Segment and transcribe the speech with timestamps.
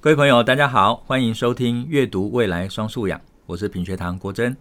[0.00, 4.56] 各位朋友，大家好，欢迎收听《阅读未来双素养》，我是品学堂郭珍。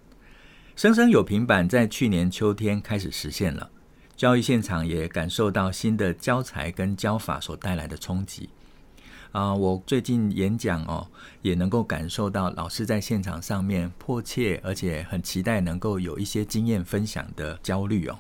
[0.75, 3.70] 生生有平板在去年秋天开始实现了，
[4.15, 8.50] 教育现场也感受到新的教材跟教法所带来的冲击。
[9.31, 11.05] 啊，我最近演讲哦，
[11.44, 18.17] 也能够感受到老师在现场上面迫切而且很期待能够有一些经验分享的焦虑哦。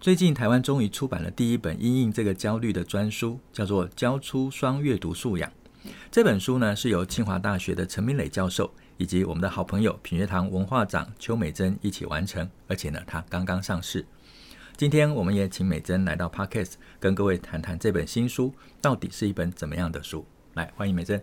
[0.00, 5.50] 最近台湾终于出版了第一本因应这个焦虑的专书，叫做《教出双阅读素养》。
[6.10, 14.06] 这本书呢，是由清华大学的陈明磊教授以及我们的好朋友品学堂文化长邱美珍一起完成，而且呢，它刚刚上市。
[14.76, 20.26] 今天我们也请美珍来到 Parkes，跟各位谈谈这本新书到底是一本怎么样的书。
[20.54, 21.22] 来，欢迎美珍。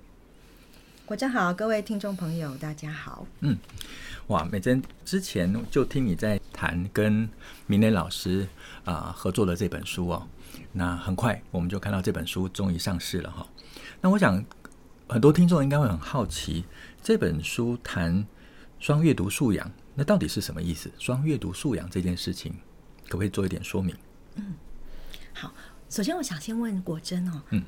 [1.05, 3.27] 国家好，各位听众朋友，大家好。
[3.41, 3.57] 嗯，
[4.27, 7.27] 哇，美珍之前就听你在谈跟
[7.68, 8.48] 明磊老师
[8.85, 10.26] 啊、呃、合作的这本书哦，
[10.71, 13.46] 那很快我们就看到这本书终于上市了哈。
[13.99, 14.41] 那我想，
[15.11, 16.63] 很多听众应该会很好奇，
[17.03, 18.25] 这本书谈
[18.79, 20.90] 双阅读素养，那到底是什么意思？
[20.98, 22.53] 双阅读素养这件事情，
[23.09, 23.93] 可不可以做一点说明？
[24.35, 24.53] 嗯，
[25.34, 25.53] 好，
[25.90, 27.62] 首先我想先问果真哦，嗯，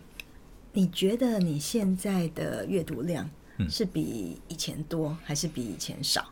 [0.72, 3.30] 你觉得你现在的阅读量
[3.69, 6.25] 是比以前多，嗯、还是比以前少？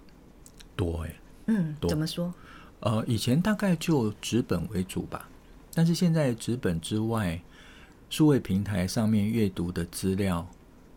[0.77, 1.15] 多哎、欸，
[1.47, 2.33] 嗯，怎么说？
[2.79, 5.27] 呃，以前大概就纸本为主吧，
[5.73, 7.37] 但是现在纸本之外。
[8.09, 10.45] 数位平台上面阅读的资料，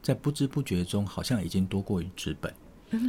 [0.05, 2.55] 在不知不觉中好像已经多过于纸本。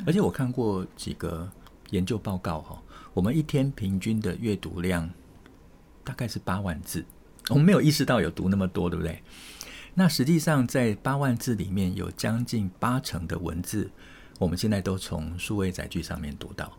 [0.08, 1.48] 而且我看过几个
[1.92, 2.82] 研究报告哈，
[3.14, 5.08] 我们一天平均的阅读量
[6.04, 7.06] 大概是八万字，
[7.50, 9.22] 我们没有意识到有读那么多，对不对？
[9.94, 13.92] 那实际上在八万字里面有将近八成的文字，
[14.40, 16.72] 我们现在都从数位载具上面读到，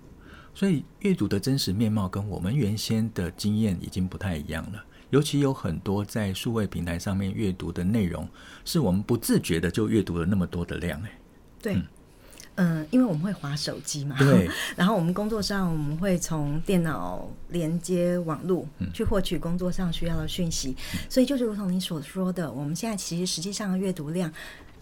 [0.54, 4.84] 所以阅读的真实面貌跟我们原先的经验已经不太一样了。
[5.10, 8.28] 尤其有很多在数位平台上面阅读的内容，
[8.64, 11.18] 是我们不自觉的就阅读了那么多的量哎。
[11.62, 11.74] 对，
[12.56, 14.50] 嗯、呃，因为我们会划手机嘛，对。
[14.76, 24.32] 然后我们工作上我们会从电脑连接网络去获取工作上需要的讯息，嗯、所以就是如同你所说的，我们现在其实实际上的阅读量，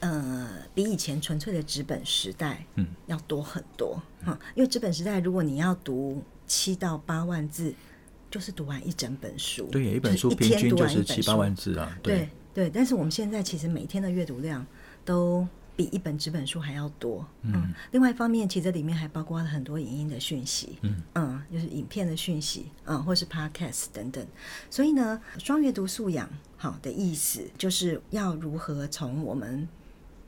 [0.01, 4.39] 呃，比以前纯粹的纸本时代嗯要多很多哈、嗯。
[4.55, 7.75] 因为纸本时代，如果你要读七到八万字。
[8.35, 11.97] 就是读完一整本书，对，一本书平均就是七八万字啊。
[12.03, 14.67] 对对，但是我们现在其实每天的阅读量
[15.05, 15.47] 都
[15.77, 17.25] 比一本纸本书还要多。
[17.43, 24.27] 嗯，嗯，另外一方面，其实这里面还包括了很多影音的讯息，嗯嗯，就是影片的讯息，嗯，或是 podcast 等等。
[24.69, 29.69] 所以呢，双阅读素养好的意思就是要如何从我们。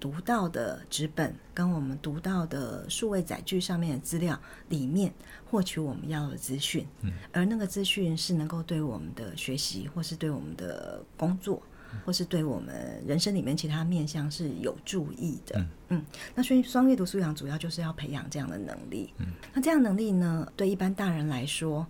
[0.07, 5.13] 读到的纸本跟我们读到的数位载具上面的资料里面
[5.51, 11.61] 获取我们要的资讯，嗯，而那个资讯是能够对我们的学习，或是对我们的工作，
[12.05, 16.05] 或是对我们人生里面其他面向是有助益的，嗯，嗯，
[16.37, 21.85] 那所以双阅读素养主要就是要培养这样的能力，嗯，那这样能力呢，对一般大人来说。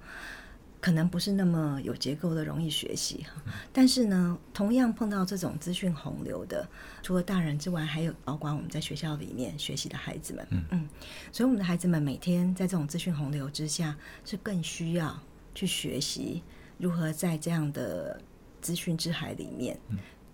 [0.81, 3.25] 可能不是那么有结构的容易学习。
[3.25, 3.43] 哈，
[3.73, 6.69] 但是呢，同样碰到这种资讯洪流的，
[7.03, 10.65] 除了大人之外，还有包括我们在学校里面学习的孩子们，嗯。
[10.71, 10.89] 嗯，
[11.33, 15.21] 所以我们的孩子们每天在这种资讯洪流之下，是更需要
[15.55, 16.43] 去学习
[16.79, 18.21] 如何在这样的
[18.61, 19.79] 资讯之海里面。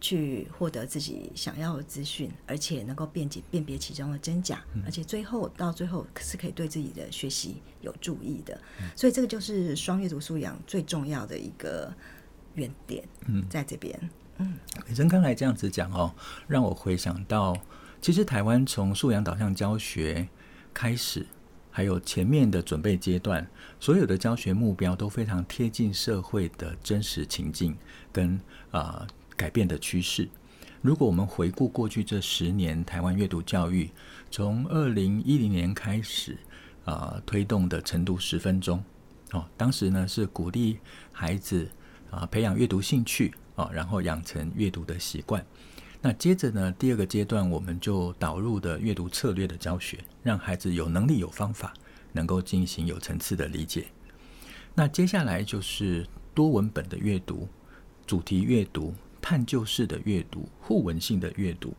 [0.02, 8.60] 去获得自己想要的资讯，而且能够辨解辨别其中的真假，嗯，而且最后到最后是可以对自己的学习有注意的。
[8.80, 11.94] 嗯，所以这个就是双阅读素养最重要的一个
[12.54, 13.04] 原点。
[13.28, 14.58] 嗯，在这边，嗯，
[14.88, 16.12] 美珍刚才这样子讲哦，
[16.48, 17.56] 让我回想到，
[18.00, 20.28] 其实台湾从素养导向教学
[20.74, 21.24] 开始，
[21.70, 23.48] 还有前面的准备阶段，
[23.78, 27.76] 所有的教学目标都非常贴近社会的真实情境
[28.12, 28.34] 跟
[28.72, 29.06] 啊。
[29.06, 30.28] 呃改变的趋势。
[30.80, 33.88] 如果我们回顾过去这十年，台湾阅读教育
[34.30, 36.36] 从二零一零年开始
[36.84, 38.82] 啊、推动的晨读十分钟
[39.30, 40.78] 哦，当时呢是鼓励
[41.12, 41.68] 孩子
[42.10, 45.44] 啊、培养阅读兴趣哦，然后养成阅读的习惯。
[46.00, 51.72] 那接着呢，第二个阶段我们就导入的阅读策略的教学，让孩子有能力、有方法，
[52.10, 53.86] 能够进行有层次的理解。
[54.74, 56.04] 那接下来就是
[56.34, 57.48] 多文本的阅读、
[58.04, 58.92] 主题阅读。
[59.22, 61.72] 探究式的阅读、互文性的阅读，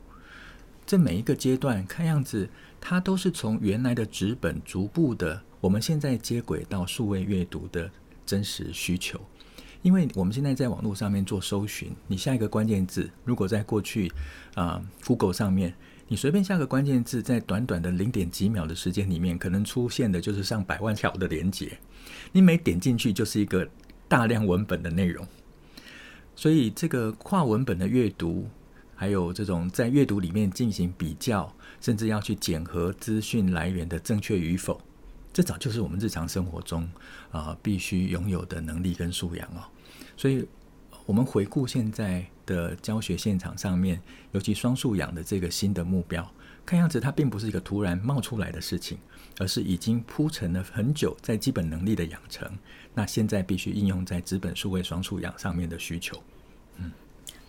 [0.86, 2.50] 这每一个阶段，看样子
[2.81, 7.92] 它都是从原来的纸本逐步的，我们现在接轨到数位阅读的
[8.25, 9.19] 真实需求。
[9.81, 14.07] 因为我们现在在网络上面做搜寻，你下一个关键字，如果在过去
[14.56, 15.74] 啊、呃、Google 上面，
[16.07, 21.78] 你随便下个关键字，在短短的零点几秒的时间里面，可能出现的就是上百万条的连接，
[22.31, 23.68] 你每点进去就是一个
[24.07, 25.28] 大量文本的内容。
[26.35, 28.47] 所以，这个跨文本的阅读
[28.95, 34.81] 还有这种在阅读里面进行比较，甚至要去检核资讯来源的正确与否，
[35.31, 36.89] 这早就是我们日常生活中
[37.31, 39.62] 啊、必须拥有的能力跟素养哦。
[40.18, 40.45] 所以，
[41.06, 44.01] 我们回顾现在的教学现场上面，
[44.31, 46.30] 尤其双素养的这个新的目标，
[46.65, 48.97] 看样子它并不是一个突然冒出来的事情，
[49.39, 52.50] 而是已经铺陈了很久在基本能力的养成。
[52.94, 56.22] 那现在必须应用在资本数位双数养上面的需求。
[56.78, 56.92] 嗯，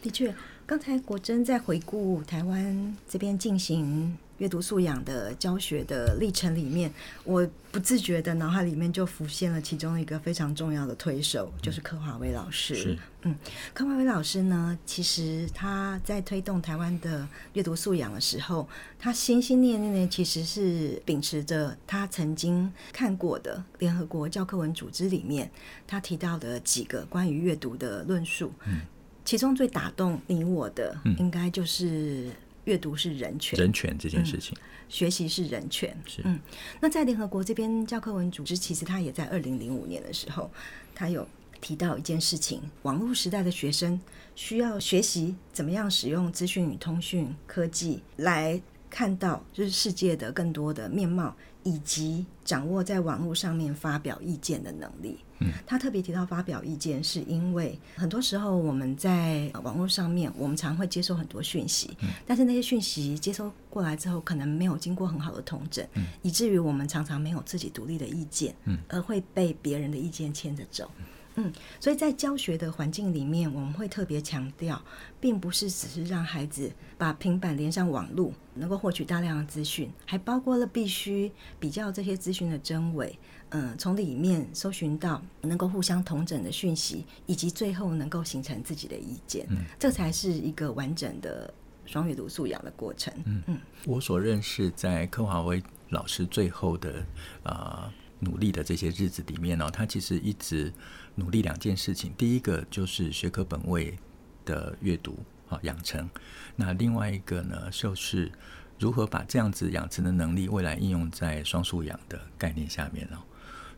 [0.00, 0.35] 的确。
[0.67, 6.92] 刚才国珍在回顾台湾这边进行阅读素养的教学的历程里面，
[7.25, 12.75] 我不自觉的脑海里面就浮现了其中一个非常重要的推手，就是柯华威老师。
[12.75, 13.36] 是，嗯，
[13.72, 25.50] 柯华威老师呢，其实他在推动台湾的阅读素养的时候，他心心念念的其实是秉持着他曾经看过的联合国教科文组织里面
[25.86, 28.52] 他提到的几个关于阅读的论述。
[28.66, 28.81] 嗯。
[29.25, 32.31] 其中最打动你我的，应该就是
[32.64, 35.96] 阅读是人权，人权这件事情，嗯、学习是人权。
[36.06, 36.38] 是，嗯，
[36.81, 40.50] 那在联合国这边教科文组织，其实他也在二零零五年的时候，
[40.94, 41.26] 他有
[41.61, 44.00] 提到一件事情：网络时代的学生
[44.34, 51.34] 需要学习怎么样使用资讯与通讯科技来看到就是世界的更多的面貌。
[51.67, 55.23] 以及掌握在网络上面发表意见的能力。
[55.44, 61.96] 嗯，他特别提到发表意见，是因为很多时候我们在网络上面，我们常会接收很多讯息，
[62.26, 65.87] 但是那些讯息接收过来之后，可能没有经过很好的统整，
[66.23, 68.55] 以至于我们常常没有自己独立的意见，
[68.88, 70.91] 而会被别人的意见牵着走。
[71.37, 74.81] 嗯，所以在教学的环境里面，我们会特别强调，
[75.20, 83.19] 并不是只是让孩子把平板连上网络，能够获取大量的资讯，还包括了必须比较这些资讯的真伪，
[83.54, 91.52] 嗯、呃，从里面搜寻到能够互相同整的讯息，以及最后能够形成自己的意见，嗯，这才是一个完整的
[91.86, 93.12] 双阅读素养的过程。
[93.24, 97.04] 嗯嗯，我所认识在柯华威老师最后的
[97.44, 97.88] 啊。
[97.88, 100.72] 呃努力的这些日子里面呢，他其实一直
[101.16, 102.10] 努力两件事情。
[102.16, 103.98] 第一个就是学科本位
[104.46, 105.18] 的阅读
[105.50, 106.08] 啊养成，
[106.56, 108.32] 那另外一个呢，就是
[108.78, 113.18] 如何把这样子养成的能力未来应用在双素养的概念下面哦。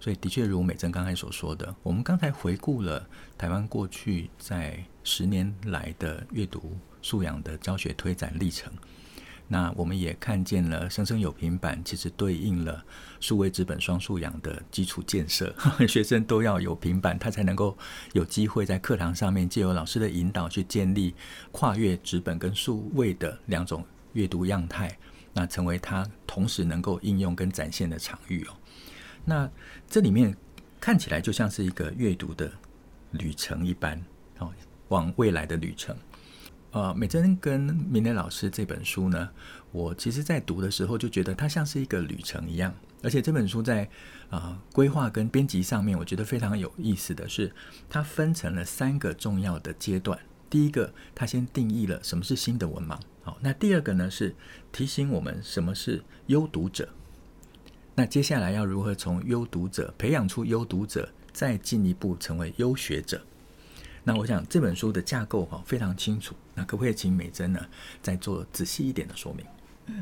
[0.01, 8.73] 所以的确如美珍刚才所说的，我们刚才回顾了台湾过去在十年来的阅读素养的教学推展历程。
[9.49, 12.85] 那我们也看见了，生生有平板，其实对应了
[13.21, 15.55] 数位纸本双素养的基础建设。
[15.87, 17.79] 学生都要有平板，他才能够
[18.13, 21.15] 有机会在课堂上面借由老师的引导去建立
[21.53, 23.85] 跨越纸本跟数位的两种
[24.15, 24.99] 阅读样态，
[25.33, 28.57] 那成为他同时能够应用跟展现的场域哦。
[29.27, 29.51] 那
[29.87, 30.35] 这里面
[30.81, 32.51] 看起来就像是一个阅读的
[33.11, 34.03] 旅程一般，
[34.39, 34.51] 哦，
[34.89, 35.95] 往未来的旅程。
[36.71, 39.31] 呃，美珍跟明磊老师这本书呢，
[39.73, 43.89] 我其实在读的时候就觉得它像是一个旅程一样，而且这本书在
[44.29, 47.51] 啊规划跟编辑上面，我觉得非常有意思的是，
[47.89, 50.19] 它分成了三个重要的阶段。
[50.51, 54.35] 第一个，它先定义了什么是新的文盲，好，那第二个呢是
[54.71, 56.89] 提醒我们什么是优读者，
[57.99, 63.19] 那接下来要如何从优读者培养出优读者，再进一步成为优学者。
[64.05, 66.35] 那我想这本书的架构哈非常清楚。
[66.55, 67.67] 那可不可以请美珍呢，
[68.03, 69.97] 再做仔细一点的说明？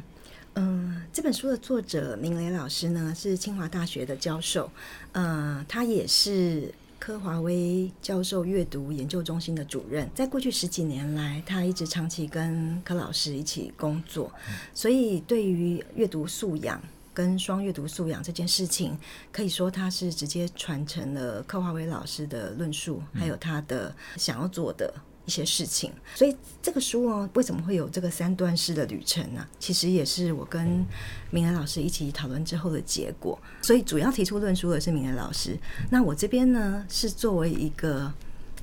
[0.55, 4.69] 嗯、这本书的作者明雷老师呢是清华大学的教授，
[5.13, 10.11] 呃，他也是柯华威教授阅读研究中心的主任。
[10.17, 14.33] 在过去十几年来，他一直长期跟柯老师一起工作，
[14.75, 16.83] 所以对于阅读素养
[17.15, 18.99] 跟双阅读素养这件事情，
[19.33, 24.93] 可以说他是直接传承了柯华威老师的论述，还有他的想要做的。
[25.27, 29.49] 一些事情，所以这个书哦，为什么会有这个三段式的旅程呢？
[29.59, 30.85] 其实也是我跟
[31.31, 33.39] 明兰老师一起讨论之后的结果。
[33.63, 35.59] 所以主要提出论述的是明兰老师，
[35.91, 38.13] 那我这边呢是作为一个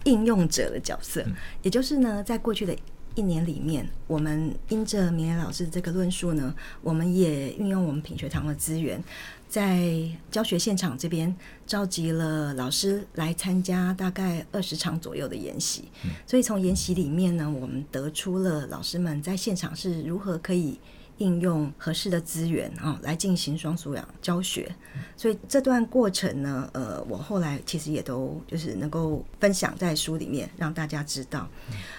[0.04, 1.26] 应用者的角色，
[1.64, 2.78] 也就是呢，在过去的
[3.16, 9.04] 一年里面，我们因着明磊老师这个论述呢，我们也运用我们品学堂的资源。
[9.50, 11.36] 在教学现场这边
[11.68, 15.90] 召集了老师来参加大概二十场左右的研习，
[16.26, 20.80] 所以从研习里面呢，我们得出了老师们在现场是如何可以
[21.22, 24.74] 应用合适的资源啊来进行双素养教学。
[25.16, 31.48] 所以这段过程呢，呃，我后来其实也都就是能够分享在书里面让大家知道。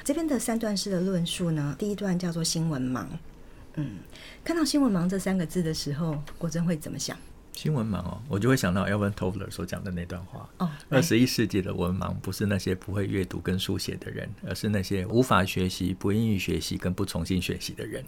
[0.05, 3.07] 这边的三段式的论述呢，第一段叫做新闻盲。
[3.77, 4.01] 嗯，
[4.45, 7.17] 看到新闻盲这三个字的时候，国珍会怎么想？
[7.55, 10.71] 新闻盲哦，我就会想到 Elvin Toffler 所讲的那段话哦。
[10.89, 18.03] 二十一世纪的文盲不是那些不会阅读跟书写的人，而是那些无法学习、不愿意学习跟不重新学习的人。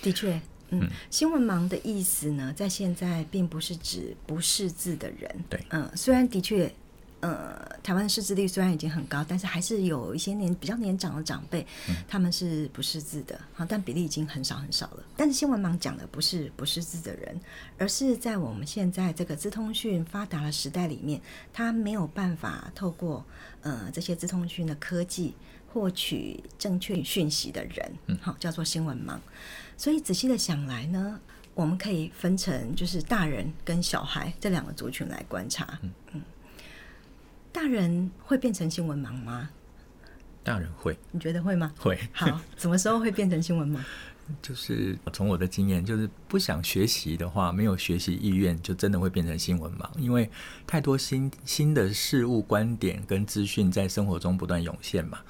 [0.00, 0.40] 的确，
[0.80, 5.44] 嗯，新闻盲的意思呢，在现在并不是指不识字的人。
[5.48, 6.72] 对，嗯，虽然的确。
[7.20, 15.02] 呃，台湾的识字率虽然已经很高，但是还是有一些年比较年长的长辈，嗯、他们是不识字的，好，但比例已经很少很少了。
[15.16, 17.40] 但是新闻盲讲的不是不识字的人，
[17.78, 21.18] 而是在我们现在这个资通讯发达的时代里面，
[21.50, 23.24] 他没有办法透过
[23.62, 25.32] 呃这些资通讯的科技
[25.72, 29.18] 获取正确讯息的人，好、嗯，叫做新闻盲。
[29.76, 31.20] 所以仔细的想来呢，
[31.54, 35.92] 我们可以分成就是大人跟小孩这两个族群来观察，嗯。
[36.12, 36.22] 嗯
[37.52, 39.48] 大人会变成新闻盲吗？
[40.42, 41.72] 大人会，你觉得会吗？
[41.78, 41.96] 会。
[42.12, 43.78] 好，什么时候会变成新闻盲？
[44.42, 49.88] 就是从我的经验，就是不想学习的话，没有学习意愿，就真的会变成新闻盲。
[49.98, 50.28] 因为
[50.66, 55.20] 太多新新的事物、观点跟资讯在生活中不断涌现嘛。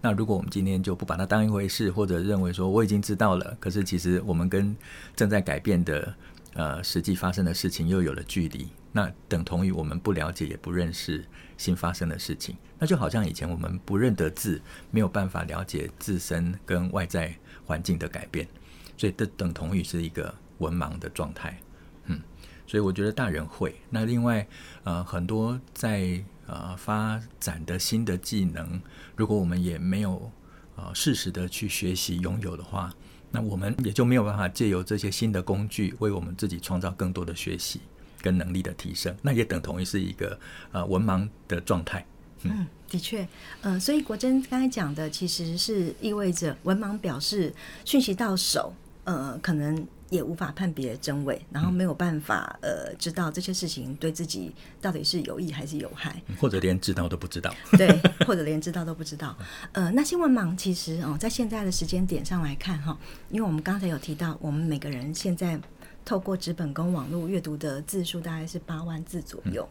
[0.00, 4.76] 那如果我们今天就不把它当一回事，或者认为说我已经知道了，可是其实我们跟
[5.16, 6.14] 正在改变的
[6.54, 8.68] 呃实际发生的事情又有了距离。
[8.90, 11.24] 那等同于我们不了解也不认识
[11.56, 17.34] 新发生的事情，那就好像以前我们不认得字，没有办法了解自身跟外在
[17.66, 18.48] 环境的改变，
[18.96, 21.60] 所以这等同于是一个文盲的状态。
[22.06, 22.18] 嗯，
[22.66, 23.76] 所以我觉得大人会。
[23.90, 24.46] 那另外，
[24.84, 28.80] 呃，很多在呃发展的新的技能，
[29.18, 30.32] 如果我们也没有
[30.76, 32.90] 呃适时的去学习拥有的话，
[33.30, 37.80] 那我们也就没有办法借由这些新的工具，为我们自己创造更多的学习。
[38.20, 40.36] 跟能力的提升，那也等同于是一个
[40.72, 42.04] 呃文盲的状态。
[42.42, 43.26] 嗯，的确，
[43.60, 57.54] 呃，所以国珍刚才讲的，其实是意味着文盲表示讯息到手，呃，可能也无法判别真伪，然后没有办法呃知道这些事情对自己到底是有益还是有害，或者连知道都不知道。
[57.72, 57.88] 对，
[58.26, 59.36] 或者连知道都不知道。
[59.72, 62.98] 呃，那新闻盲其实哦，在现在的时间点上来看哈，
[63.30, 65.60] 因为我们刚才有提到，我们每个人现在。
[66.04, 69.68] 透过纸本跟网络阅读的字数大概是八万字左右，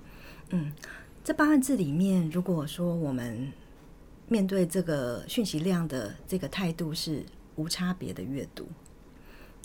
[0.52, 0.72] 嗯，
[1.24, 3.52] 这八万字里面，如果说我们
[4.28, 7.26] 面对这个讯息量的这个态度是
[7.56, 8.68] 无差别的阅读，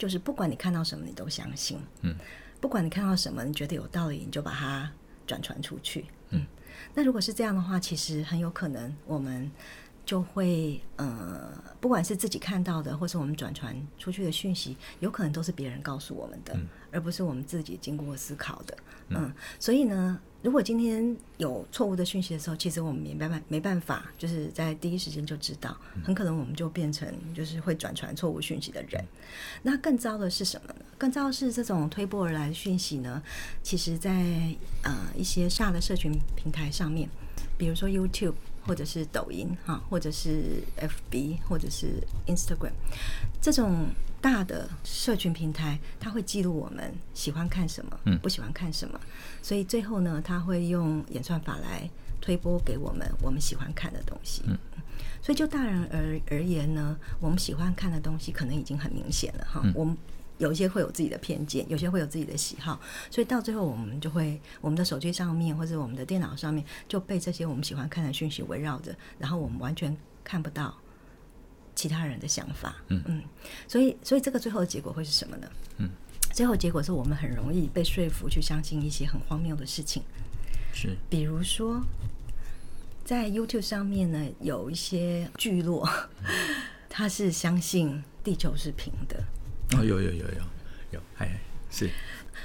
[0.03, 2.13] 就是不管你看到什么，你都相信，嗯，
[2.61, 4.91] 不管你看到什么，你觉得有道理，你就把它
[5.29, 6.45] 转传出去，嗯，
[6.93, 9.49] 那如果是这样的话，其实很有可能我们。
[10.05, 18.77] 就会呃，不管是自己看到的，或是我们转传出去的讯息，有可能都是别人告诉我们的，嗯、而不是我们自己经过思考的。
[19.11, 29.05] 嗯，嗯，所以呢，如果今天有错误的讯息的时候，其实我们没办法，没办法，就是在第一时间就知道，很可能我们就变成就是会转传错误讯息的人。
[29.63, 30.85] 那更糟的是什么呢？
[30.99, 33.23] 更糟的是这种推波而来的讯息呢，
[33.63, 34.11] 其实在
[34.83, 37.09] 呃一些大的社群平台上面，
[37.57, 38.35] 比如说 YouTube。
[38.67, 42.73] 或者是抖音哈，或者是 FB，或者是 Instagram，
[43.41, 43.87] 这种
[44.21, 49.01] 大的社群平台，它会记录我们喜欢看什么，嗯，不喜欢看什么，
[49.43, 51.89] 所以最后呢，它会用演算法来
[52.21, 54.43] 推播给我们我们喜欢看的东西。
[54.47, 54.57] 嗯，
[55.23, 59.97] 所以就大人而而言呢，我们喜欢看的东西可能已经很明显了哈，嗯，我们。
[60.43, 70.77] 有一些会有自己的偏见，有些会有自己的喜好，所以到最后我们就会，我们的手机上面或者我们的电脑上面就被这些我们喜欢看的讯息围绕着，然后我们完全看不到
[71.77, 72.75] 其他人的想法。
[72.89, 73.23] 嗯嗯，
[73.69, 75.47] 所以所以这个最后的结果会是什么呢？
[75.77, 75.89] 嗯，
[76.33, 80.03] 最后结果是我们很容易被说服去相信一些很荒谬的事情。
[80.75, 81.81] 是，比如说
[83.05, 85.89] 在 YouTube 上面呢，有一些聚落，
[86.89, 89.23] 他是相信地球是平的。
[89.79, 90.41] 哦，有有有有
[90.93, 91.89] 有，哎，是，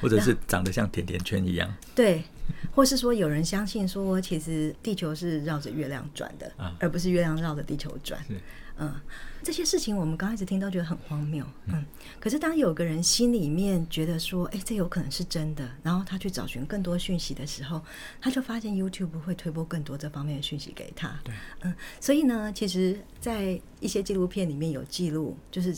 [0.02, 2.24] 或者是长得像甜甜圈一样，对，
[2.72, 8.36] 或是说有人相信说，其实地球是绕着月亮转的，啊，而不是月亮绕着地球转，是，
[8.78, 8.94] 嗯，
[9.44, 11.86] 这些事情我们刚开始听都觉得很荒谬，嗯，嗯，
[12.20, 17.84] 可是当有个人心里面觉得说，哎，这有可能是真的，然后他去找寻更多讯息的时候，
[18.22, 25.76] 他就发现 YouTube 会推播更多这方面的讯息给他，对，嗯，所以呢，其实，在一些纪录片里面有记录，就是。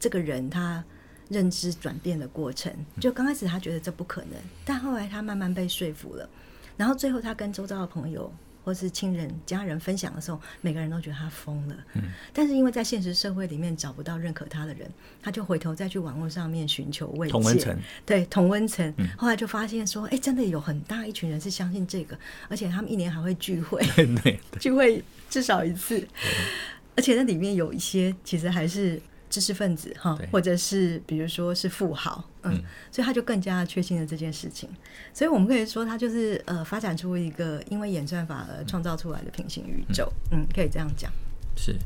[0.00, 0.82] 这个人他
[1.28, 4.32] 认知转变的过程，就刚开始他觉得这不可能，
[4.64, 6.28] 但后来他慢慢被说服了，
[6.76, 8.32] 然后最后他跟周遭的朋友
[8.64, 11.76] 或是亲人、家人分享的时候，每个人都觉得他疯了。
[11.94, 12.02] 嗯，
[12.32, 14.90] 但是因为在现实社会里面找不到认可他的人，
[15.22, 17.32] 他就回头再去网络上面寻求慰藉。
[17.32, 18.94] 同温层，对，同温层。
[18.96, 26.06] 嗯，后来就发现说，哎，真的有很大一群人是相信这个，而且他们一年还会聚会， 对对对，聚会至少一次，
[26.96, 29.00] 而且那里面有一些其实还是。
[29.30, 34.68] 知识分子哈，或者是比如说是富豪，嗯，嗯，所以他就更加确信了这件事情。
[35.14, 41.10] 所以我们可以说，他就是呃，发展出一个因为演算法而创造出来的平行宇宙，嗯，嗯，可以这样讲。
[41.56, 41.76] 是。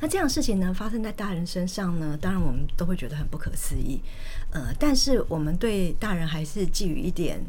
[0.00, 4.00] 那这样的事情呢，发生在大人身上呢，当然我们都会觉得很不可思议，
[4.52, 7.40] 呃，但是我们对大人还是寄予一点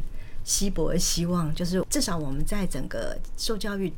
[0.44, 3.92] 稀薄的希望，就是至少我们在整个受教育。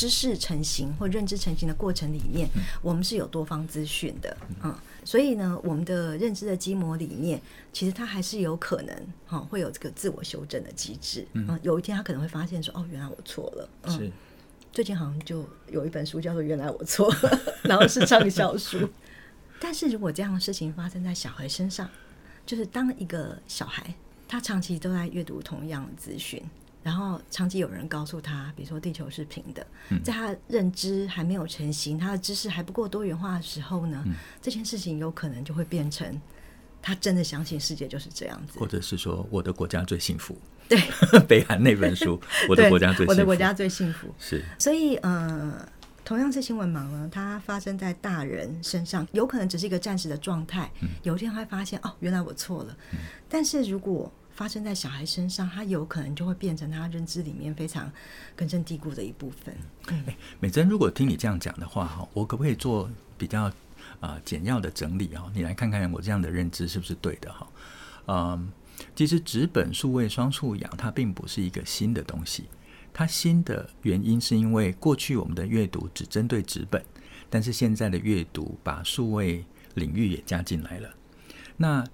[0.00, 2.48] 知识成型或认知成型的过程里面，
[2.80, 7.38] 我们是有多方资讯的，嗯，所以呢，我们的认知的基模里面，
[7.70, 14.10] 其实它还是有可能，哈，会有这个自我修正的机制，嗯，有一天他可能会发现说，哦，原来我错了，嗯，是，
[14.72, 17.18] 最近好像就有一本书叫做《原来我错了》，
[17.68, 18.88] 然后是畅销书，
[19.60, 21.86] 但是如果这样的事情发生在小孩身上，
[22.46, 23.92] 就是当一个小孩
[24.26, 26.42] 他长期都在阅读同样的资讯。
[26.82, 29.66] 然后长期有人告诉他，比如说地球是平的，
[30.02, 34.04] 在他认知还没有成型，他的知识还不够多元化的时候呢，
[34.40, 36.20] 这件事情有可能就会变成
[36.80, 40.36] 他真的相信世界就是这样子，或者是说我的国家最幸福。
[40.68, 40.78] 对，
[41.26, 44.08] 北韩那本书， 我的国家最幸福，我的国家最幸福。
[44.18, 45.68] 是，所以呃，
[46.04, 50.70] 同样是新闻盲呢，它发生在大人身上，有可能只是一个暂时的状态，
[51.02, 52.76] 有一天会发现哦，原来我错了。
[53.28, 57.92] 但是如果发生在小孩身上，他有可能就会变成他认知里面非常
[58.34, 59.54] 根深蒂固的一部分。
[60.40, 63.52] 美珍，如果听你这样讲的话，哈，我可不可以做比较
[64.00, 65.30] 啊、简要的整理啊？
[65.34, 67.30] 你来看看我这样的认知是不是对的？
[67.30, 67.46] 哈，
[68.06, 68.50] 嗯，
[68.96, 72.44] 其实纸本数位双素养它并不是一个新的东西，
[72.94, 76.82] 它新的原因是因为过去我们的阅读只针对纸本，
[77.28, 79.44] 但是现在的阅读把数位
[79.74, 80.88] 领域也加进来了。
[81.58, 81.84] 那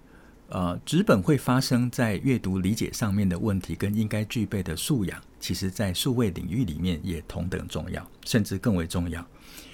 [0.49, 9.27] 呃，纸本会发生在阅读理解上面的问题，跟应该具备的素养，其实在数位领域里面也同等重要，甚至更为重要。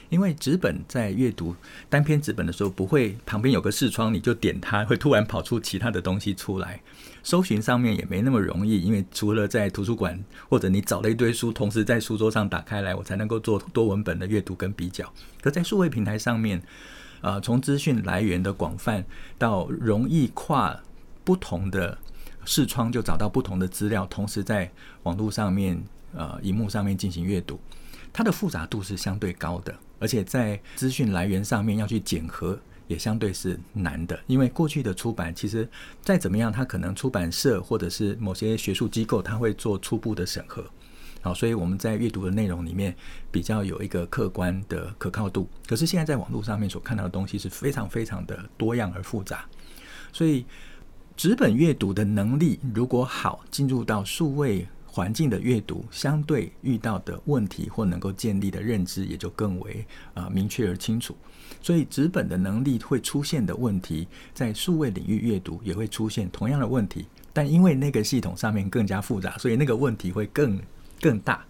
[0.08, 1.54] 因为纸本在阅读
[1.90, 6.80] 单篇纸本的时候，不会旁边有个视窗，你就点它，会突然跑出其他的东西出来。
[7.22, 15.12] 搜寻上面也没那么容易，因为除了在图书馆或者你找了一堆书，同时在书桌上打开来，我才能够做多文本的阅读跟比较。
[15.42, 16.62] 可在数位平台上面。
[17.22, 19.02] 呃，从资讯来源的广泛
[19.38, 20.78] 到容易跨
[21.24, 21.96] 不同的
[22.44, 24.70] 视窗就找到不同的资料，同时在
[25.04, 25.82] 网络上面、
[26.12, 27.58] 呃，荧幕上面进行阅读，
[28.12, 32.58] 它的复杂度是相对高的，而且在资讯来源上面要去检核
[32.88, 35.68] 也相对是难的，因为过去的出版其实
[36.02, 40.64] 再怎么样，它可能出版社或者是某些学术机构，它会做初步的审核。
[41.24, 42.92] 好，所以我们在阅读的内容里面
[43.30, 45.48] 比较有一个客观的可靠度。
[45.68, 49.44] 可是现在在网络上面所看到的东西是非常非常的多样而复杂，
[50.12, 50.44] 所以
[51.16, 61.16] 纸本阅读的能力如果好，进入到数位环境的阅读，相对遇到的问题或能够建立的认知也就更为啊明确而清楚。
[61.62, 70.61] 所以纸本的能力会出现的问题，在数位领域阅读也会出现同样的问题，但因为那个系统上面更加复杂，所以那个问题会更。
[71.02, 71.44] 更大，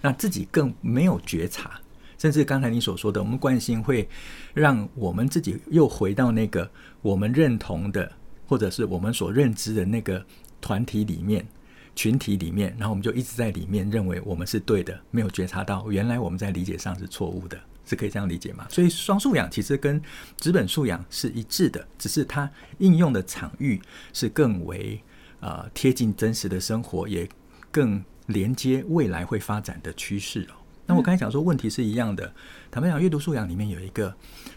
[0.00, 1.78] 那自己更没有觉察，
[2.16, 4.08] 甚至刚才你所说的，我们惯性会
[4.54, 6.70] 让我们自己又回到那个
[7.02, 8.10] 我们认同的，
[8.46, 10.24] 或者是我们所认知的那个
[10.62, 11.46] 团体里面、
[11.94, 18.66] 群体里面，然后我们就一直在里面认为我们是对的，没有觉察到原来我们在理解上是错误的，是可以这样理解吗？
[18.70, 20.00] 所以双素养其实跟
[20.38, 23.78] 纸本素养是一致的，只是它应用的场域
[24.14, 24.98] 是更为
[25.40, 27.28] 呃贴近真实的生活，也
[27.70, 28.02] 更。
[28.26, 30.54] 连接未来会发展的趋势哦。
[30.86, 32.32] 那我刚才讲说，问题是一样的。
[32.70, 34.14] 坦白讲，阅读素养里面有一个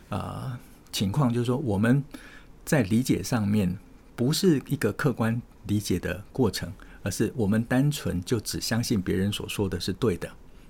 [0.10, 0.58] 呃
[0.92, 2.04] 情况，就是说我们
[2.66, 3.78] 在理解上面
[4.16, 6.72] 不是一个客观理解的过程，
[7.04, 10.30] 而是我们单纯就只相信别人所说的是对的。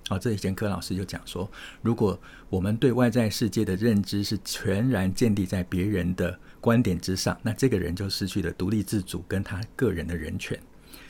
[0.09, 1.49] 好，这以前柯老师就讲说，
[1.81, 2.17] 如果
[2.49, 10.57] 我们对外在世界的认知是全然建立在别人的观点之上，那这个人就失去了独立自主跟他个人的人权。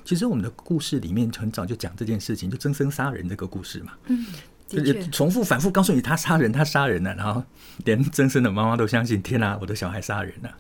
[0.07, 4.25] 其实我们的故事里面很早就讲这件事情，就曾生杀人这个故事嘛，嗯，
[4.65, 7.43] 就是重复反复告诉你他杀人，他杀人了，然后
[7.83, 10.57] 连曾生的妈妈都相信，天哪，我的小孩杀人了。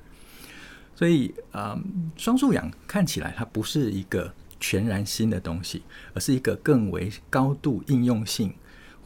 [0.97, 1.79] 所以啊，
[2.17, 5.81] 双素养看起来它不是一个全然新的东西，
[6.13, 8.53] 而是一个更为高度应用性。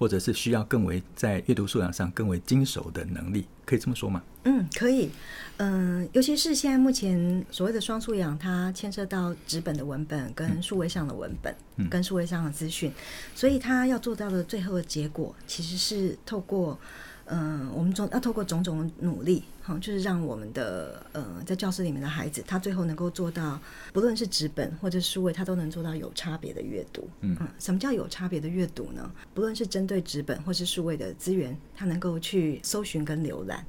[0.02, 4.20] 或者是需要更为在阅读素养上更为精熟的能力，可以这么说吗？
[4.46, 5.12] 嗯，可以。
[5.58, 12.92] 嗯、呃，尤其是现在目前所谓的双素养，它牵涉到纸本的文本跟数位上的文本，嗯、跟数位上的资讯，
[13.36, 16.80] 所以它要做到的最后的结果，其实是透过
[17.26, 23.60] 嗯、呃，我们总要透过种种努力，哈，就是让我们的呃在教室里面的孩子，他最后能够做到，
[23.94, 27.10] 不论是纸本或者数位，他都能做到有差别的阅读。
[27.22, 29.12] 嗯，什么叫有差别的阅读呢？
[29.34, 33.66] 不论是针对纸本或是数位的资源，他能够去搜寻跟浏览，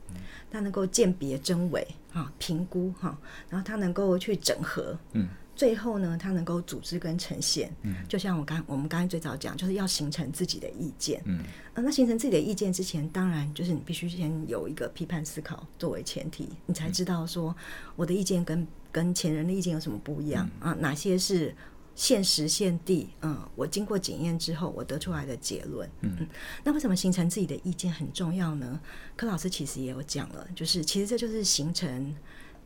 [0.51, 3.17] 他能够鉴别真伪，哈，评估哈，
[3.49, 5.29] 然后他能够去整合，嗯。
[5.63, 11.39] 最后呢，他能够组织跟呈现，嗯，就像我刚我们刚才最早讲，就是要形成自己的意见，嗯，
[11.75, 17.55] 呃，那形成自己的意见之前，当然就是你必须先有一个批判思考作为前提，你才知道说
[17.95, 21.55] 我的意见跟跟前人的意见有什么不一样，嗯，啊，哪些是
[21.95, 26.27] 现时现地，嗯，我经过检验之后我得出来的结论，嗯，嗯，
[26.65, 28.81] 那为什么形成自己的意见很重要呢？
[29.15, 32.13] 柯老师其实也有讲了，就是其实这就是形成。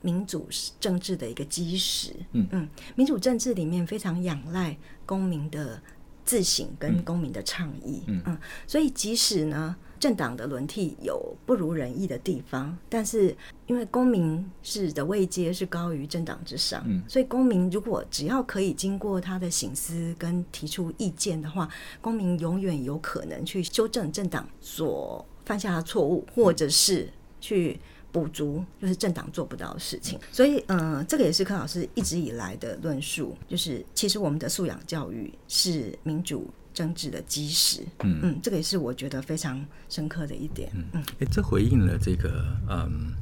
[0.03, 2.47] 民主政治的一个基石，嗯。
[2.53, 5.81] 嗯，民主政治里面非常仰赖公民的
[6.25, 8.23] 自省跟公民的倡议，嗯。
[8.27, 13.35] 嗯，所以即使呢政党的轮替有不如人意的地方，但是
[13.67, 21.69] 因为公民是的位阶是高于政党之上，嗯，所以公民如果只要可以经过他的醒思跟提出意见的话，
[22.01, 27.09] 公民永远有可能去修正政党所犯下的错误，或者是
[27.41, 27.81] 去。
[28.17, 37.83] 补足就是政党做不到的事情，所以嗯、呃，这个也是柯老师一直以来的论述，就是其实我们的素养教育是民主政治的基石。
[38.05, 40.71] 嗯嗯，这个也是我觉得非常深刻的一点。
[40.75, 43.13] 嗯嗯，哎，这回应了这个嗯，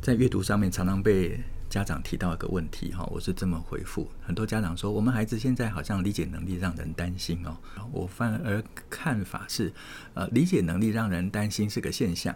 [0.00, 7.56] 在阅读上面常常被家长提到一个问题哈，我是这么回复很多家长说，我们孩子现在好像理解能力让人担心哦，
[7.90, 9.72] 我反而看法是，
[10.14, 12.32] 呃，理解能力让人担心是个现象。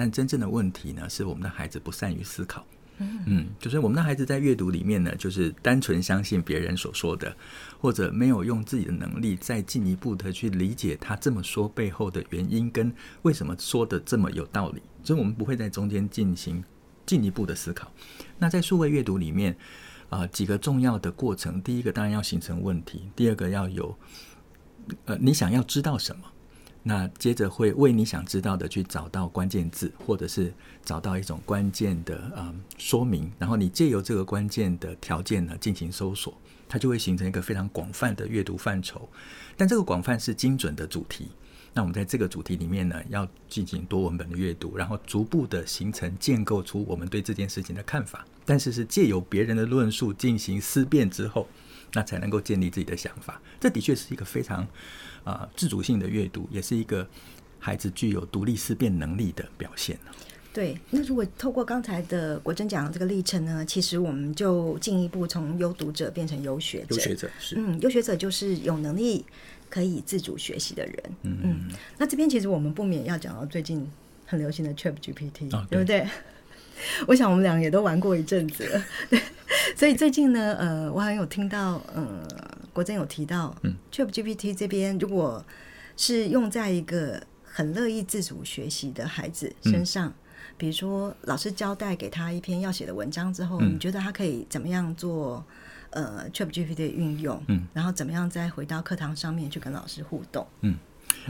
[0.00, 2.64] 但真正的问题呢，是我们的孩子不善于思考。
[3.26, 7.36] 嗯，就是我们的孩子在阅读里面呢，就是单纯相信别人所说的，
[7.78, 14.80] 或者没有用自己的能力再进一步的去理解他这么说背后的原因跟为什么说的这么有道理。
[15.04, 16.64] 所以，我们不会在中间进行
[17.04, 17.92] 进一步的思考。
[18.38, 19.52] 那在数位阅读里面
[20.08, 23.94] 啊，呃，几个重要的过程，第一个当然要形成问题，第二个要有
[25.04, 26.22] 呃，你想要知道什么。
[26.82, 36.36] 那接着会为你想知道的去找到关键字，或者是找到一种关键的嗯说明，然后你借由这个关键的条件呢进行搜索，
[36.68, 39.08] 它就会形成一个非常广泛的阅读范畴。
[39.56, 41.28] 但这个广泛是精准的主题。
[41.72, 48.26] 那我们在这个主题里面呢，要进行多文本的阅读，然后逐步的形成建构出我们对这件事情的看法。
[48.44, 51.46] 但是是借由别人的论述进行思辨之后，
[51.92, 53.40] 那才能够建立自己的想法。
[53.58, 54.66] 这的确是一个非常。
[55.22, 57.06] 啊，自主性的阅读也是一个
[57.58, 59.98] 孩子具有独立思辨能力的表现。
[60.50, 66.94] 对，那如果透过刚才的国珍讲的这个历程呢，其实我们就进一步从优读者变成优学者。
[66.94, 69.22] 优学者是，嗯，优学者就是有能力
[69.68, 70.96] 可以自主学习的人。
[71.24, 71.70] 嗯嗯。
[71.98, 73.86] 那这边其实我们不免要讲到最近
[74.24, 76.08] 很流行的 ChatGPT，哦，对不对？
[77.06, 78.84] 我想我们俩也都玩过一阵子了。
[79.08, 79.20] 对，
[79.76, 82.06] 所以最近呢，呃，我好像有听到，呃。
[82.72, 85.44] 国珍有提到，嗯，ChatGPT 这边如果
[85.96, 90.14] 是用在一个很乐意自主学习的孩子身上，嗯、
[90.56, 95.44] 比如说老师交代给他一篇要写的文章之后，嗯、你觉得他可以怎么样做？
[95.90, 100.46] 呃，ChatGPT 的运用，嗯，然后怎么样再回到课堂上面去跟老师互动？
[100.60, 100.78] 嗯，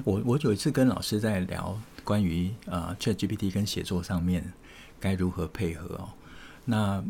[0.04, 4.44] 我我有一次跟老师在聊关于呃 ChatGPT 跟写作上面
[5.00, 6.10] 该如何配合哦。
[6.64, 7.02] 那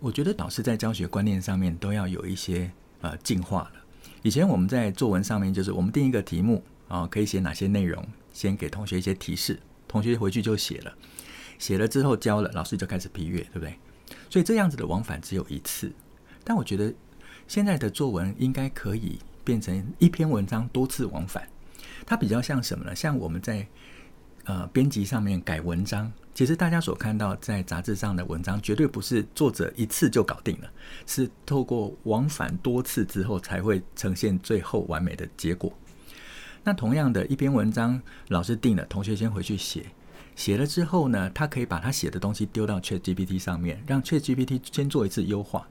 [0.00, 2.70] 我觉得老师在教学观念上面都要有一些。
[3.02, 3.72] 呃，进化了。
[4.22, 10.94] 以前我们在作文上面，就是我们定一个题目啊、可以写哪些内容，先给同学一些提示，同学回去就写了，
[11.58, 13.78] 写了之后交了，老师就开始批阅，对不对？
[14.30, 15.92] 所以这样子的往返只有一次。
[16.42, 16.92] 但我觉得
[17.46, 21.46] 现在的作文应该可以变成一篇文章多次往返，
[22.06, 22.96] 它比较像什么呢？
[22.96, 23.68] 像我们在。
[24.46, 30.70] 呃，编辑上面改文章，其实大家所看到在杂志上的文章，绝对不是作者一次就搞定了，
[31.04, 35.72] 是透过往返多次之后，才会呈现最后完美的结果。
[36.62, 39.86] 那同样的一篇文章，老师定了，同学先回去写，
[40.36, 45.66] 写了之后呢，他可以把他写的东西丢到 ChatGPT 上面，让 ChatGPT 先做一次优化。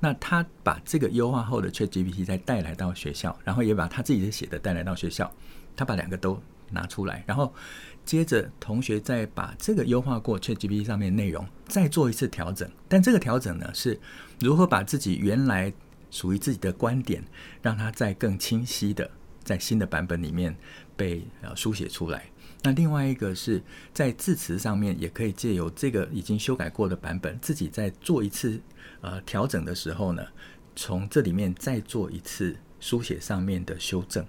[0.00, 5.30] 那他把这个优化后的 ChatGPT 再带来到学校，然后也把他自己写的带来到学校，
[5.76, 6.40] 他把两个都
[6.70, 7.54] 拿出来，然后。
[8.02, 14.00] 接着，同学再把这个优化过 ChatGPT 上面内容再做一次调整，但这个调整呢，是
[14.40, 15.72] 如何把自己原来
[16.10, 17.22] 属于自己的观点，
[17.62, 19.08] 让它再更清晰的
[19.44, 20.56] 在新的版本里面
[20.96, 22.24] 被呃书写出来。
[22.62, 28.60] 那另外一个是在字词上面，也可以借由这个已经修改过的版本，自己再做一次
[29.02, 30.26] 呃调整的时候呢，
[30.74, 34.26] 从这里面再做一次书写上面的修正。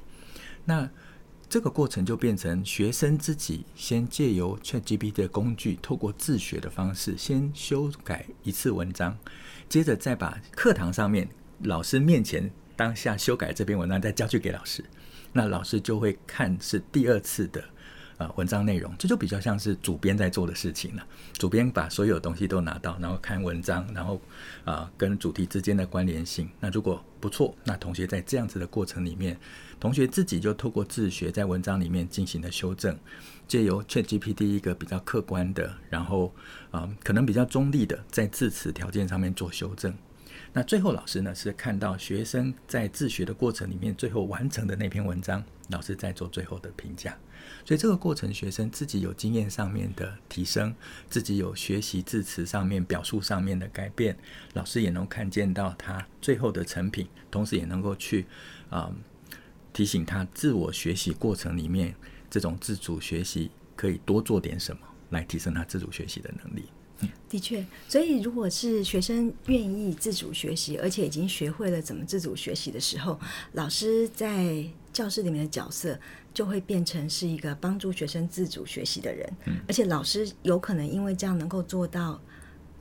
[0.66, 0.88] 那
[1.52, 9.18] 这个过程就变成学生自己先借由 ChatGPT 的工具，透过自学的方式先修改一次文章，
[9.68, 11.28] 接着再把课堂上面
[11.64, 14.82] 老师面前当下修改这篇文章再交去给老师，
[15.34, 17.62] 那老师就会看是第二次的。
[18.22, 21.04] 啊，文章内容，这就比较像是主编在做的事情了。
[21.34, 24.22] 主编把所有东西都拿到，然后看文章，然后
[24.64, 26.48] 啊，跟主题之间的关联性。
[26.60, 29.36] 那如果不错，那同学在这样子的过程里面，
[29.80, 32.96] 同学自己就透过自学，在文章里面进行了修正，
[33.48, 36.32] 借由 ChatGPT 一个比较客观的，然后
[36.70, 39.92] 啊，可能比较中立的，在字词条件上面做修正。
[40.54, 47.18] 那最后老师呢，是看到学生在自学的过程里面，最后完成的那篇文章，老师在做最后的评价。
[47.66, 50.74] 所以这个过程，学生自己有经验上面的提升，
[51.10, 54.18] 自己有学习字词上面表述上面的改变，
[54.54, 58.26] 老师也能看见到他最后的成品，同时也能够去
[58.70, 58.92] 啊、
[59.74, 61.96] 提醒他自我学习过程里面
[62.30, 66.66] 这种自主学习可以多做点什么，来提升他自主学习的能力。
[67.28, 73.20] 的确，所以如果是学生愿意自主学习，而且已经学会了怎么自主学习的时候，
[73.54, 76.00] 老师在教室里面的角色
[76.34, 79.34] 就会变成是一个帮助学生自主学习的人。
[79.46, 82.20] 嗯，而且老师有可能因为这样能够做到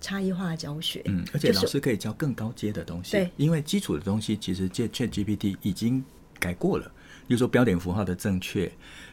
[0.00, 1.02] 差异化的教学。
[1.06, 3.12] 嗯，而且老师可以教更高阶的东西。
[3.12, 6.04] 对，因为基础的东西其实借 ChatGPT 已经
[6.38, 6.90] 改过了，
[7.26, 8.70] 比如说标点符号的正确、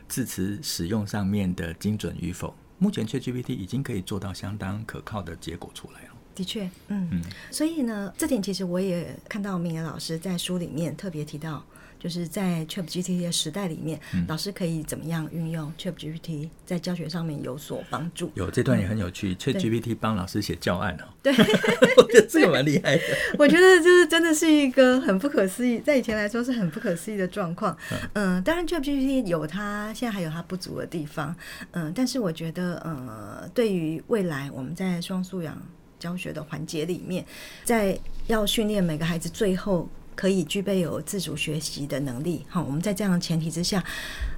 [0.08, 2.56] 字词使用上面的精准与否。
[2.78, 6.10] 目前 ChatGPT 已经可以做到相当可靠的结果出来了。
[6.36, 11.66] 的确，嗯嗯，所以呢，这点其实我也看到明言老师在书里面特别提到。
[12.00, 18.32] 就是在 ChatGPT 的时代里面，嗯，老师可以怎么样运用 ChatGPT 在教学上面有所帮助？
[18.36, 21.06] 有这段也很有趣，ChatGPT 帮老师写教案哦。
[21.24, 21.34] 对，
[21.98, 23.04] 我觉得这个蛮厉害的。
[23.40, 27.76] 我觉得就是真的是一个很不可思议，在以前来说是很不可思议的状况。
[28.14, 31.36] 嗯，当然 ChatGPT 有它现在还有它不足的地方。
[31.72, 35.60] 嗯，但是我觉得，呃，对于未来我们在双素养
[36.00, 37.26] 教学的环节里面，
[37.64, 39.90] 在要训练每个孩子最后。
[40.18, 42.44] 可以具备有自主学习的能力。
[42.50, 43.84] 好，我们在这样的前提之下，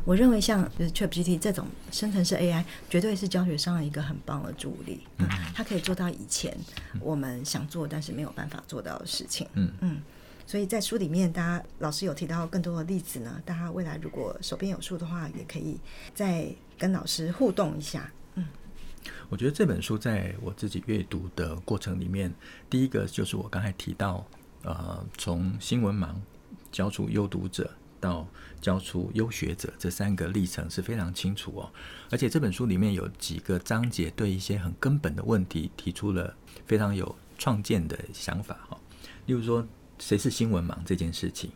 [0.03, 4.99] 我认为像就是 ChatGPT 这种生成式 AI，绝对是教学上的一个很棒的助力。
[5.19, 6.55] 嗯，它可以做到以前
[6.99, 9.47] 我们想做但是没有办法做到的事情。
[9.53, 10.01] 嗯嗯，
[10.45, 13.41] 所以在书里面，大家老师有提到更多的例子呢。
[13.45, 15.79] 大家未来如果手边有书的话，也可以
[16.13, 16.45] 再
[16.77, 18.11] 跟老师互动一下。
[18.35, 18.45] 嗯，
[19.29, 22.29] 我觉得这本书在我自己阅读的过程里面，
[22.69, 24.27] 第一个就是我刚才提到。
[24.63, 26.09] 呃，从新闻盲
[26.71, 28.27] 教出优读者到
[28.61, 31.71] 教出优学者，这三个历程是非常清楚哦。
[32.11, 38.77] 而且这本书里面有几个章节，对一些很根本的问题提出了非常有创建的想法哈。
[39.25, 39.65] 例如说，
[39.97, 41.51] 谁是新闻盲这件事情。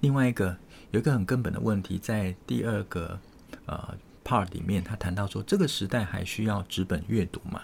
[0.00, 0.56] 另外一个
[0.92, 3.18] 有一个很根本的问题，在第二个
[3.66, 7.62] 呃 part 里面，他谈到说，这个时代还需要纸本阅读吗？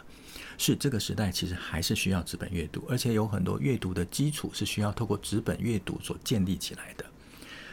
[0.62, 7.05] 是这个时代其实还是需要纸本阅读，而且有很多阅读的基础是需要透过纸本阅读所建立起来的。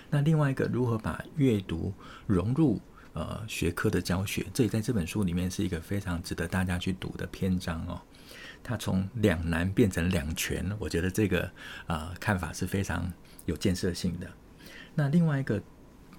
[0.10, 1.94] 那另外一个，如何把阅读
[2.26, 2.82] 融入
[3.14, 8.02] 呃学科的教学，这也在这本书里面是一个非常值得大家去读的篇章哦。
[8.64, 11.44] 它从两难变成两全，我觉得这个
[11.86, 13.14] 啊、呃、看法是非常
[13.46, 14.28] 有建设性的。
[14.96, 15.62] 那另外一个。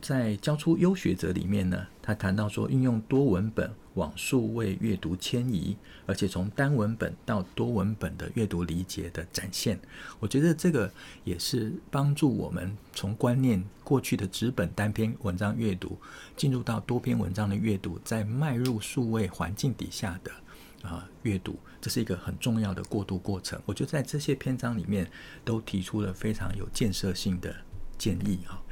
[0.00, 9.78] 在教出优学者里面呢，他谈到说，运用多文本往数位阅读迁移，而且从单文本到多文本的阅读理解的展现，
[10.18, 10.90] 我觉得这个
[11.24, 15.98] 也是帮助我们从观念过去的纸本单篇文章阅读，
[16.36, 23.60] 进入到多篇文章的阅读，在迈入数位环境底下的啊阅读，这是一个很重要的过渡过程。
[23.66, 25.10] 我觉得在这些篇章里面
[25.44, 27.54] 都提出了非常有建设性的
[27.98, 28.62] 建议哈。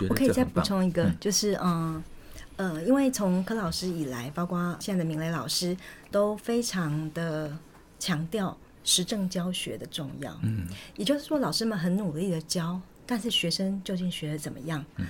[0.00, 2.02] 我，我可以再补充一个，嗯、就是嗯
[2.56, 5.76] 呃，因为从柯老师以来，包括现在的明磊老师，
[6.10, 7.56] 都非常的
[7.98, 10.38] 强调实证教学的重要。
[10.42, 14.84] 嗯，也就是说，老师们很努力的教，但是学生究竟学的怎么样？
[14.96, 15.06] 嗯，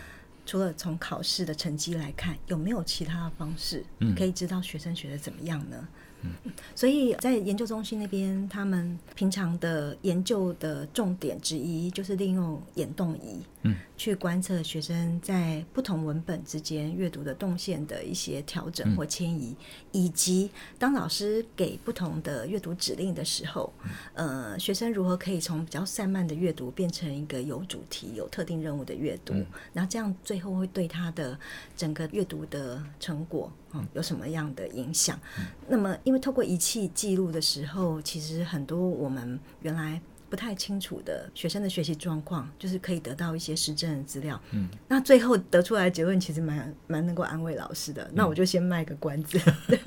[0.46, 3.84] 除了从考试的成绩来看，有没有其他的方式
[4.16, 5.88] 可以知道学生学的怎么样呢？
[6.22, 6.30] 嗯，
[6.76, 19.56] 所以在研究中心那边，他们平常的研究的重点之一就是利用眼动仪，嗯，去观测学生在不同文本之间阅读的动线的一些调整或迁移，
[19.92, 23.72] 以及当老师给不同的阅读指令的时候，
[24.14, 29.34] 呃，学生如何可以从比较散漫的阅读变成一个有主题、有特定任务的阅读，
[29.72, 31.38] 然后这样最后会对他的
[31.76, 33.50] 整个阅读的成果。
[33.74, 35.18] 嗯，有什么样的影响？
[35.66, 39.98] 那么，因为透过仪器记录的时候，其实很多我们原来
[40.32, 44.40] 不太清楚的学生的学习状况，就是可以得到一些实证的资料。
[44.52, 48.10] 嗯，那最后得出来的结论其实蛮蛮能够安慰老师的。
[48.14, 49.38] 那我就先卖个关子。
[49.68, 49.78] 对，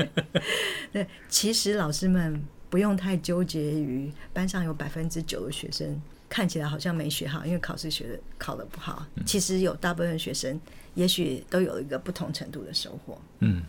[0.93, 9.03] 对，其实老师们不用太纠结于班上有百分之九的学生看起来好像没学好，因为考试学的考的不好。
[9.25, 10.61] 其实有大部分学生
[10.93, 13.19] 也许都有一个不同程度的收获。
[13.39, 13.63] 嗯，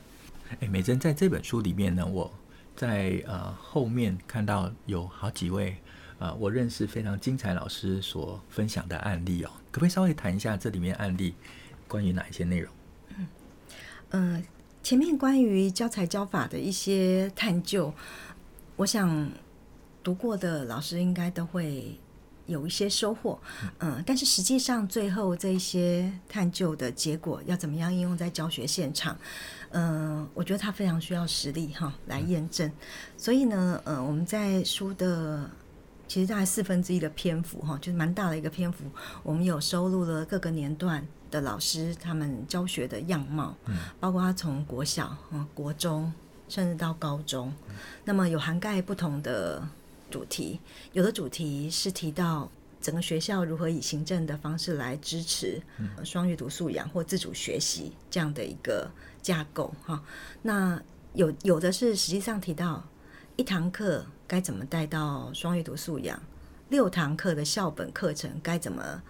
[0.61, 2.31] 哎，美珍在这本书里面呢，我。
[2.77, 5.75] 在呃后面看到有好几位
[6.19, 11.35] 呃我认识非常精彩老师所分享的案例哦，可不可以稍微谈一下这里面案例
[11.87, 12.73] 关于哪一些内容？
[13.17, 13.27] 嗯，
[14.11, 14.43] 呃，
[14.83, 17.93] 前面关于教材教法的一些探究，
[18.77, 19.31] 我想
[20.03, 21.99] 读过的老师应该都会
[22.47, 23.39] 有一些收获。
[23.79, 29.19] 嗯、呃，但是实际上最后这一些探究的结果要怎么样应用在教学现场？
[29.71, 32.71] 嗯、呃，我觉得他非常需要实力哈来验证，
[33.17, 35.51] 所以呢，呃，我们在书的
[36.09, 38.85] 其实大概四分之一的篇幅哈，就是蛮大的一个篇幅，
[39.23, 46.13] 我们有收录了各个年段的老师他们教学的样貌，嗯，包括他从国小、嗯、国中，
[46.49, 47.53] 甚至到高中，
[48.05, 49.67] 那么有涵盖不同的
[50.11, 50.61] 主题，
[50.93, 52.51] 有的主题是提到。
[52.79, 55.61] 整个学校如何以行政的方式来支持
[56.05, 58.89] 双阅读素养或自主学习这样的一个
[59.21, 60.01] 架构哈？
[60.43, 60.81] 那
[61.15, 62.87] 有有的是实际上提到
[63.35, 66.21] 一堂课该怎么带到双阅读素养，
[66.69, 69.03] 六堂课的校本课程该怎么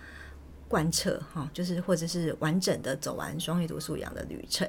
[0.69, 1.49] 贯彻哈？
[1.53, 4.69] 就是或者是完整的走完双阅读素养的旅程。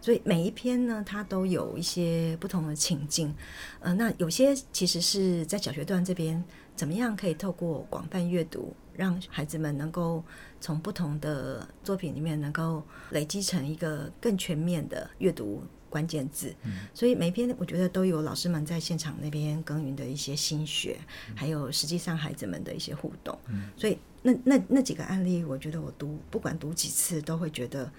[0.00, 3.34] 所以每一篇呢，它都有一些不同的情境。
[3.80, 6.44] 呃，那有些其实是在小学段这边。
[6.76, 10.22] 怎么样可以透过广泛阅读，让孩子们能够
[10.60, 12.82] 从不同的作品里面能够
[13.12, 15.62] 累积成一个更全面的阅读
[15.96, 16.54] 关键字？
[16.64, 20.98] 嗯，所以每篇我觉得都有老师们在现场那边耕耘的一些心血，
[21.34, 23.38] 还有实际上孩子们的一些互动。
[23.48, 27.90] 嗯，所以那那那几个案例，我觉得我读不管读几次都会觉得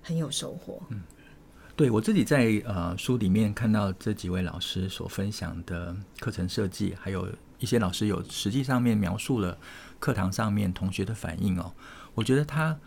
[0.00, 0.80] 很有收获。
[0.90, 1.02] 嗯，
[1.74, 7.28] 对我自己在呃书里面看到这几位老师所分享的课程设计，还有。
[7.60, 9.56] 一些老师有实际上面描述了
[9.98, 11.72] 课堂上面同学的反应哦，
[12.12, 12.78] 我觉得他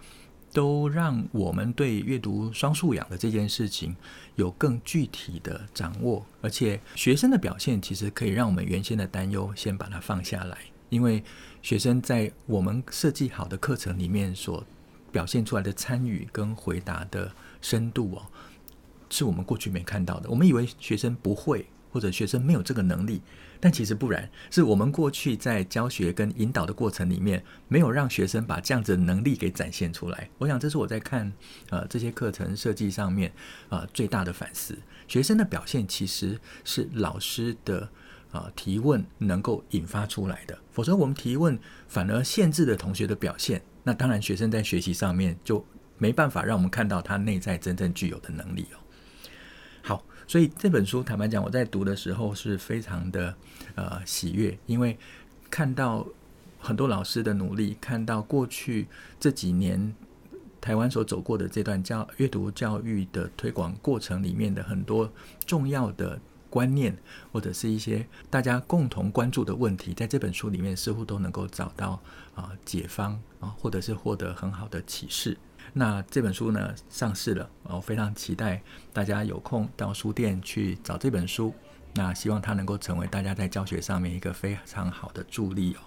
[0.53, 3.95] 都让我们对阅读双素养的这件事情
[4.35, 10.57] 有更具体的掌握，而且学生的表现其实可以让我们原先的担忧先把它放下来，
[10.89, 11.23] 因为
[11.61, 14.65] 学生在我们设计好的课程里面所
[15.11, 17.31] 表现出来的参与跟回答的
[17.61, 18.25] 深度哦，
[19.09, 20.29] 是我们过去没看到的。
[20.29, 23.21] 我们以为学生不会，或者学生没有这个能力。
[23.59, 30.29] 但其实不然，是我们过去在教学跟引导的过程里面，没有让学生把这样子的能力给展现出来。
[30.37, 31.31] 我想这是我在看
[31.69, 33.31] 呃这些课程设计上面
[33.69, 34.77] 啊、呃、最大的反思。
[35.07, 37.81] 学生的表现其实是老师的
[38.31, 43.61] 啊、呃、提问能够引发出来的，否则我们提问反而限制了同学的表现。
[43.83, 45.65] 那当然，学生在学习上面就
[45.97, 48.77] 没办法让我们看到他内在真正具有的能力哦。
[49.87, 50.03] 好。
[50.27, 53.33] 所以这本书，坦白讲，我在读的时候是非常的
[53.75, 54.97] 呃喜悦，因为
[55.49, 56.05] 看到
[56.59, 59.95] 很多老师的努力，看到过去这几年
[60.59, 65.09] 台湾所走过的这段教阅读教育的推广过程里面的很多
[65.45, 66.19] 重要的
[66.49, 66.93] 观念，
[67.31, 72.01] 或者是一些大家共同关注的问题，在这本书里面似乎都能够找到
[72.35, 75.37] 啊解方啊，或者是获得很好的启示。
[75.73, 81.53] 那这本书呢上市了，我非常期待大家有空到书店去找这本书。
[81.93, 85.79] 那希望它能够成为大家在教学上面一个非常好的助力哦。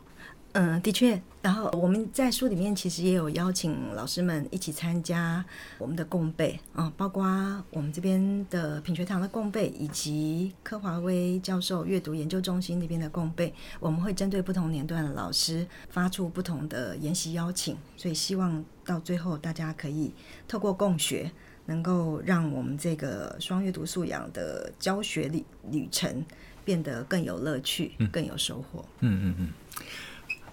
[0.53, 1.21] 嗯，的确。
[1.43, 5.43] 然后我们在书里面其实也有邀请老师们一起参加
[5.79, 7.25] 我们的共备啊，包括
[7.71, 13.55] 我们这边的品学堂的共备，以及柯华威教授阅读研究中心那边的共备。
[13.79, 20.13] 我们会针对不同年段的老师发出不同的研习邀请，所以希望到最后大家可以
[20.47, 21.31] 透过共学，
[21.67, 26.23] 能够让我们这个双阅读素养的教学旅旅程
[26.67, 28.85] 变得更有乐趣，更有收获。
[28.99, 29.49] 嗯嗯嗯。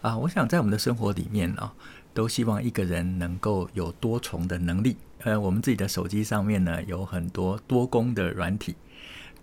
[0.08, 1.74] 啊，我想在我们的生活里面啊、
[2.14, 4.96] 都希望一个人能够有多重的能力。
[5.24, 8.74] 呃，我们自己的手机上面呢，有很多多功的软体，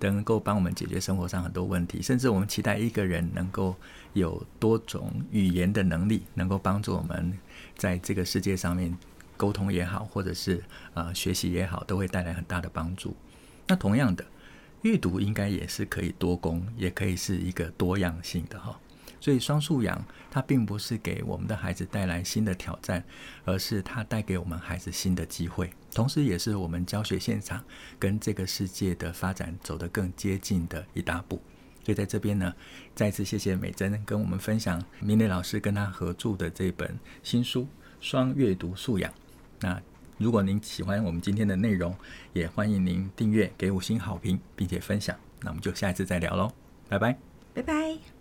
[0.00, 2.00] 能够帮我们解决生活上很多问题。
[2.00, 3.77] 甚至我们期待一个人能够
[4.14, 7.38] 有多种语言的能力，能够帮助我们
[7.77, 8.96] 在这个世界上面
[9.37, 13.14] 沟通也好，或者是呃学习也好，都会带来很大的帮助。
[13.66, 14.24] 那同样的，
[14.81, 18.81] 阅读应该也是可以多功，也可以是一个多样性的哈、
[19.25, 23.03] 所以双素养，它并不是给我们的孩子带来新的挑战，
[23.47, 27.65] 而是它带给我们孩子新的机会，同时也是我们教学现场
[27.99, 31.41] 跟这个世界的发展走得更接近的一大步。
[31.83, 32.55] 所以在这边呢，
[32.95, 37.62] 再次谢谢美珍跟我们分享明磊老师跟他合著的这本新书
[38.03, 39.11] 《双阅读素养》。
[39.61, 39.81] 那
[40.18, 41.97] 如果您喜欢我们今天的内容，
[42.35, 45.18] 也欢迎您订阅、给五星好评，并且分享。
[45.41, 46.53] 那我们就下一次再聊喽，
[46.91, 47.16] 拜拜，
[47.55, 48.14] 拜拜。